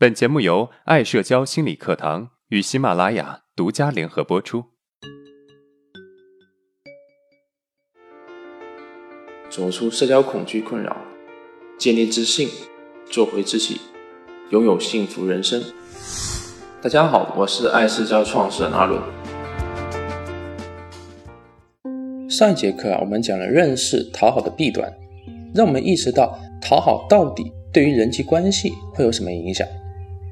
[0.00, 4.66] 本节目由爱社交心理课堂与喜马拉雅独家联合播出。
[9.50, 10.96] 走出社交恐惧困扰，
[11.76, 12.48] 建立自信，
[13.10, 13.80] 做回自己，
[14.50, 15.60] 拥有幸福人生。
[16.80, 19.02] 大家好，我是爱社交创始人阿伦。
[22.30, 24.88] 上一节课啊，我们讲了认识讨好的弊端，
[25.52, 29.66] 让我们意识到讨好到底对于人际关系会有什么影响。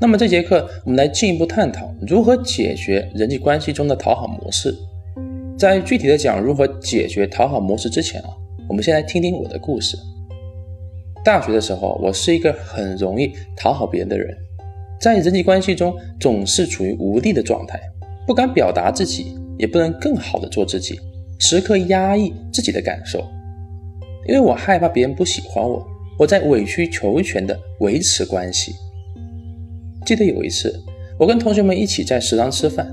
[0.00, 4.72] 那么这节课我们来进一步探讨如何解决人际关系中的讨好模式。
[5.58, 8.28] 在具体的讲如何解决讨好模式之前啊，
[8.68, 9.98] 我们先来听听我的故事。
[11.24, 14.32] 大学的时候，我是一个很容易讨好别人的人，
[15.00, 17.80] 在人际关系中总是处于无力的状态，
[18.24, 20.96] 不敢表达自己，也不能更好的做自己，
[21.40, 23.18] 时刻压抑自己的感受，
[24.28, 25.84] 因为我害怕别人不喜欢我，
[26.20, 28.72] 我在委曲求全的维持关系。
[30.08, 30.74] 记得有一次，
[31.18, 32.90] 我跟同学们一起在食堂吃饭，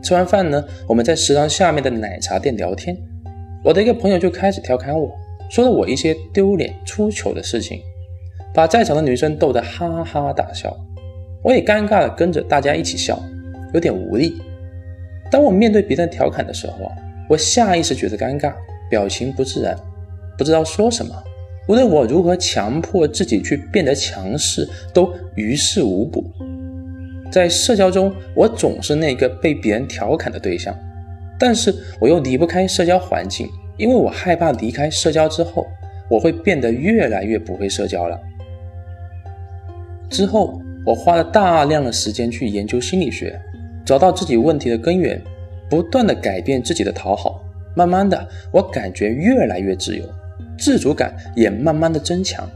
[0.00, 2.96] 吃完饭呢，我们在食堂下面的奶茶店聊天。
[3.64, 5.10] 我的一个朋友就开始调侃我，
[5.50, 7.80] 说了我一些丢脸出糗的事情，
[8.54, 10.72] 把在场的女生逗得哈哈大笑。
[11.42, 13.20] 我也尴尬的跟着大家一起笑，
[13.74, 14.32] 有点无力。
[15.32, 16.92] 当我面对别人调侃的时候啊，
[17.28, 18.54] 我下意识觉得尴尬，
[18.88, 19.76] 表情不自然，
[20.38, 21.12] 不知道说什么。
[21.68, 26.24] 无论我如何强迫自己去变得强势，都于事无补。
[27.30, 30.72] 在社交中，我总是那个被别人调侃的对象，
[31.38, 35.66] 但是我又离不开社交环境，因为我害怕离开社交之后，
[36.08, 38.16] 我会变得越来越不会社交了。
[40.08, 43.36] 之后，我花了大量的时间去研究心理学，
[43.84, 45.20] 找到自己问题的根源，
[45.68, 47.42] 不断的改变自己的讨好，
[47.74, 50.04] 慢慢的，我感觉越来越自由。
[50.58, 52.48] 自主感也慢慢的增强，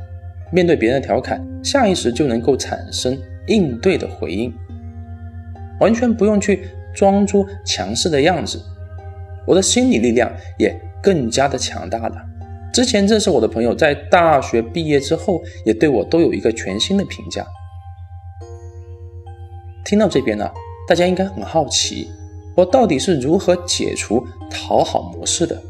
[0.50, 4.52] 面对别人的调侃，下意识就能够产生应对的回应，
[5.80, 8.60] 完全不用去装出强势的样子。
[9.46, 12.16] 我的心理力量也更加的强大了。
[12.72, 17.44] 之前认识我的朋友，在大学毕业之后，也对我都有一个全新的评价。
[19.84, 20.48] 听到这边呢，
[20.86, 22.08] 大家应该很好奇，
[22.54, 25.60] 我到底是如何解除讨好模式的？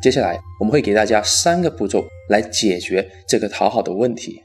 [0.00, 4.42] 接下来我们会给大家三个步骤来解决这个讨好的问题。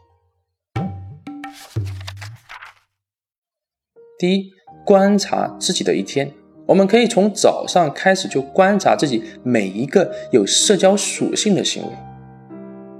[4.18, 4.52] 第一，
[4.84, 6.32] 观察自己的一天，
[6.66, 11.90] 我们可以从早上开始就观察自己每一个有社交属性的行为。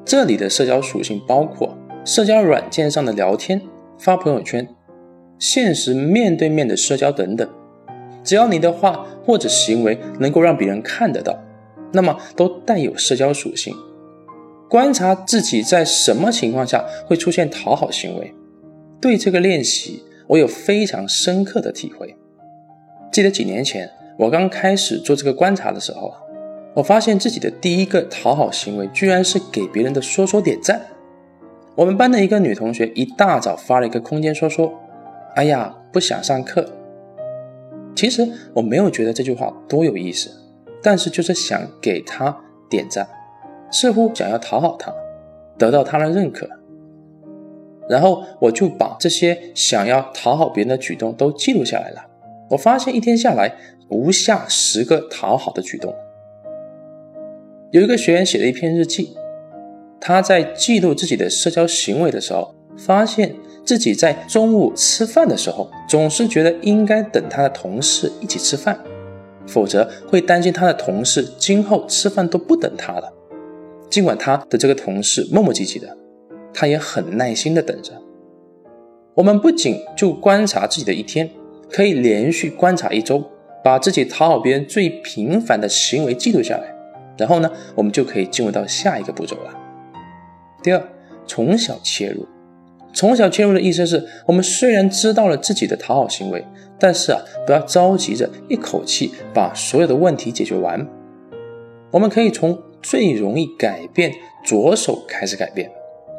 [0.06, 1.76] 这里的社交属性包括
[2.06, 3.60] 社交软件上的聊天、
[3.98, 4.68] 发朋友圈、
[5.40, 7.50] 现实面对面的社交等等。
[8.24, 11.36] 只要你的话或者行为能够让别人看得到。
[11.94, 13.74] 那么都带有社交属性。
[14.70, 18.34] 观察自己在什么情况下会出现讨好行为，
[19.00, 22.16] 对这个练习我有非常深刻的体会。
[23.12, 26.18] 记得几年前我刚开始做这个观察的时候啊，
[26.74, 30.82] 我发现自己的第一个讨好行为居然是给别人的说说点赞。
[31.76, 34.74] 我们班的一个女同学一大早发了一个空间说说
[35.36, 36.68] ：“哎呀，不想上课。”
[37.96, 40.32] 其实我没有觉得这句话多有意思。
[40.84, 42.38] 但是就是想给他
[42.70, 43.08] 点赞，
[43.72, 44.94] 似乎想要讨好他，
[45.58, 46.48] 得到他的认可。
[47.90, 52.06] 然后我就把这些想要讨好别人的举动都记录下来了。
[52.50, 53.56] 我发现一天下来，
[53.90, 55.94] 不下十个讨好的举动。
[57.72, 59.16] 有一个学员写了一篇日记，
[60.00, 63.34] 他在记录自己的社交行为的时候，发现
[63.66, 68.78] 自己在中午吃饭的时候，总是觉得应该等他的同事一起吃饭。
[69.48, 73.14] 否则会担心他的同事今后吃饭都不等他了。
[73.90, 75.98] 尽管他的这个同事磨磨唧唧的，
[76.54, 77.92] 他也很耐心的等着。
[79.16, 81.30] 我们不仅就观察自己的一天，
[81.70, 83.24] 可以连续观察一周，
[83.64, 86.74] 把自己讨好别人最频繁的行为记录下来。
[87.16, 89.56] 然后呢，我们就可以进入到下一个步骤了。
[90.64, 90.82] 第二，
[91.28, 92.26] 从小切入。
[92.94, 96.46] 从小切入的意思是我们虽然知道了自己的讨好行为，
[96.80, 100.88] 但是啊，不要着急着一口气把所有的问题解决完。
[101.92, 104.14] 我们可以从最容易改变
[104.46, 105.70] 着手开始改变。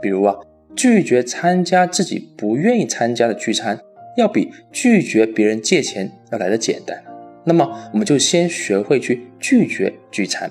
[0.03, 0.37] 比如啊，
[0.75, 3.81] 拒绝参加自己不愿意参加的聚餐，
[4.17, 7.03] 要比拒绝别人借钱要来的简单。
[7.45, 10.51] 那么，我们就先学会去拒绝聚餐。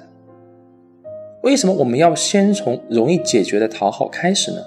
[1.42, 4.58] 为什么我们要先从容易解决的讨好开始呢？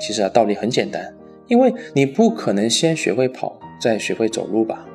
[0.00, 1.14] 其实啊，道理很简单，
[1.48, 4.86] 因为你不可能先学会跑，再学会走路吧。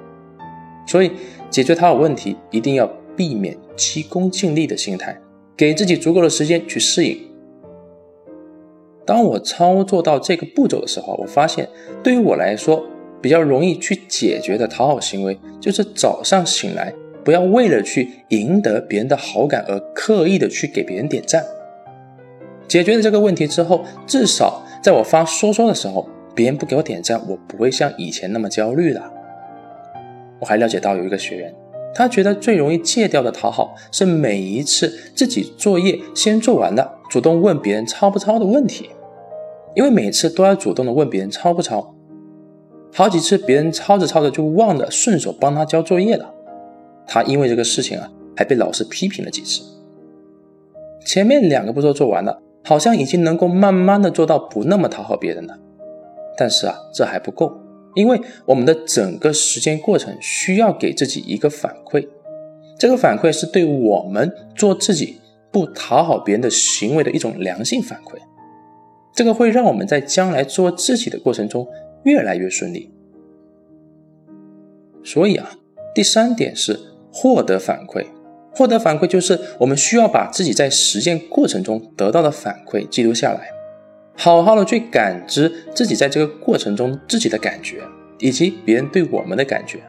[0.85, 1.11] 所以，
[1.49, 5.19] 解决讨好问题，一定要避免急功近利的心态，
[5.55, 7.17] 给自己足够的时间去适应。
[9.05, 11.67] 当我操作到这个步骤的时候，我发现
[12.03, 12.85] 对于我来说
[13.21, 21.44] 比较容易去解决的讨好行为，就是早上醒来不要为了去赢得别人的好感而刻意的去给别人点赞。
[22.67, 29.12] 解决了这个问题之后，至少在我发说说的时候，别人不给我点赞，我不会像以前那么焦虑了。
[30.39, 31.53] 我还了解到有一个学员，
[31.95, 38.89] 他觉得最容易戒掉的讨好是每一次自己作业先做完了，主动问别人抄不抄的问题。
[39.75, 41.95] 因为每次都要主动的问别人抄不抄，
[42.94, 46.33] 好几次别人抄着抄着就忘了顺手帮他交作业了，
[47.06, 49.62] 他因为这个事情啊还被老师批评了几次。
[51.06, 55.57] 前面两个步骤做完了，好像已经能够慢慢的做到不那么讨好别人了，
[56.37, 57.57] 但是啊这还不够，
[57.95, 62.05] 因为我们的整个实践过程需要给自己一个反馈，
[62.77, 65.15] 这个反馈是对我们做自己
[65.49, 68.17] 不讨好别人的行为的一种良性反馈。
[69.13, 71.65] 这个会让我们在将来做自己的过程中
[72.03, 72.91] 越来越顺利。
[75.05, 75.51] 所以啊，
[75.95, 76.77] 第三点是
[77.13, 78.05] 获得反馈。
[78.57, 83.51] 获得反馈就是我们需要把自己在实践过程中得到的反馈记录下来，
[84.15, 87.83] 好好的去感知自己在这个过程中自己的感觉，
[88.18, 89.80] 以及别人对我们的感觉。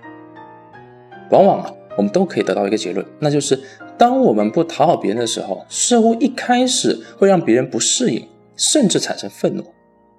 [1.30, 3.58] 往往啊，我们都可以得到一个结论，那就是
[3.96, 8.28] 当我们不讨好别人的时候，似乎一开始会让别人不适应。
[8.60, 9.64] 甚至产生愤怒，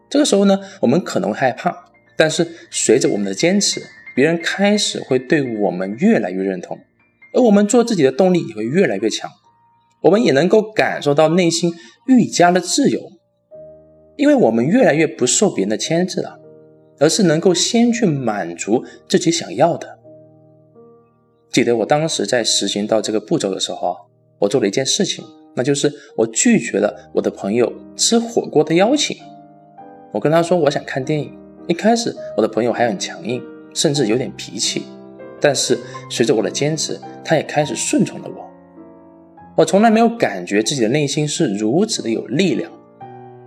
[0.10, 1.76] 这个时候呢，我们可能会害怕，
[2.16, 3.82] 但是随着我们的坚持，
[4.16, 6.80] 别人开始会对我们越来越认同，
[7.34, 9.30] 而我们做自己的动力也会越来越强，
[10.04, 11.74] 我们也能够感受到内心
[12.08, 13.02] 愈加的自由，
[14.18, 16.40] 因为我们越来越不受别人的牵制了，
[17.00, 20.00] 而是能够先去满足自己想要的。
[21.52, 23.96] 记得我当时在实行到这个步骤的时候，
[24.40, 25.24] 我做了一件事情。
[25.56, 29.18] 那就是我拒绝了我的朋友吃火锅的邀请。
[30.14, 31.38] 我跟他说我想看电影。
[31.68, 33.44] 一开始我的朋友还很强硬，
[33.74, 34.84] 甚至有点脾气。
[35.40, 35.78] 但是
[36.10, 38.46] 随着我的坚持，他也开始顺从了我。
[39.56, 42.72] 我从来没有感觉自己的内心是如此的有力量，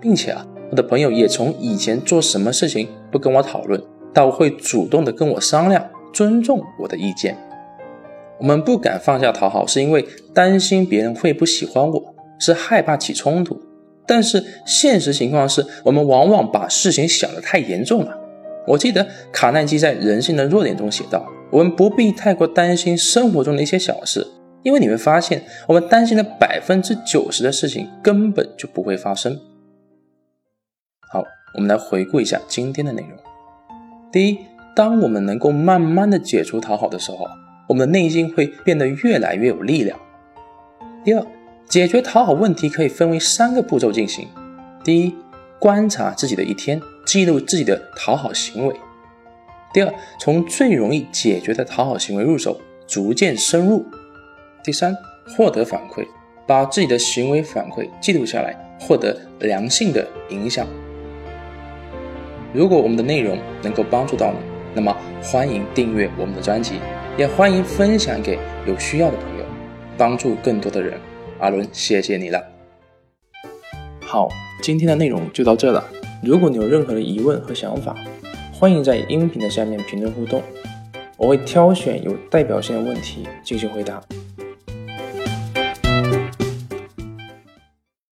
[0.01, 7.37] 并且啊，我的朋友也从以前做什么事情不跟我讨论，到会主动的跟我商量，尊重我的意见。
[8.39, 10.05] 我们不敢放下讨好，是因为
[10.35, 13.61] 担心别人会不喜欢我，是害怕起冲突。
[14.05, 18.19] 但是现实情况是我们往往把事情想得太严重了。
[18.67, 24.27] 我记得卡耐基在《人性的弱点》中写道：“我们不必太过担心生活中的一些小事，
[24.65, 29.39] 因为你会发现，我们担心的百分之九十的事情根本就不会发生。”
[31.13, 31.23] 好，
[31.55, 33.11] 我们来回顾一下今天的内容。
[34.11, 34.39] 第一，
[34.75, 37.29] 当我们能够慢慢的解除讨好的时候。
[37.69, 39.99] 我们的内心会变得越来越有力量。
[41.05, 41.25] 第二，
[41.65, 44.29] 解决讨好问题可以分为三个步骤进行：
[44.85, 45.15] 第一，
[45.59, 48.75] 观察自己的一天，记录自己的讨好行为；
[49.73, 53.83] 第二，从最容易解决的讨好行为入手，逐渐深入；
[54.63, 54.95] 第三，
[55.37, 56.07] 获得反馈，
[56.47, 60.67] 把自己的行为反馈记录下来，获得良性的影响。
[62.53, 64.39] 如果我们的内容能够帮助到你，
[64.75, 66.75] 那么欢迎订阅我们的专辑。
[67.19, 69.45] 也欢迎分享给有需要的朋友，
[69.99, 70.99] 帮助更多的人。
[71.41, 72.43] 阿伦，谢谢你了。
[74.01, 74.29] 好，
[74.63, 75.83] 今天的内容就到这了。
[76.23, 77.95] 如果你有任何的疑问和想法，
[78.63, 80.41] 欢迎在音频的下面评论互动，
[81.17, 84.01] 我会挑选有代表性的问题进行回答。